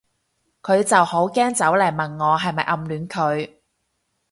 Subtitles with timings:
[0.63, 3.57] 佢就好驚走嚟問我係咪暗戀佢